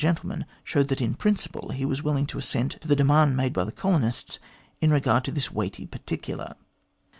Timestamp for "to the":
2.81-2.95